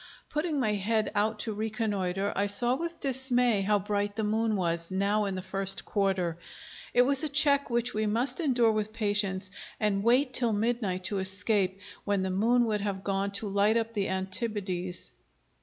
[0.29, 4.89] Putting my head out to reconnoitre, I saw with dismay how bright the moon was,
[4.89, 6.39] now in the first quarter.
[6.91, 11.19] It was a check which we must endure with patience, and wait till midnight to
[11.19, 15.11] escape, when the moon would have gone to light up the Antipodes.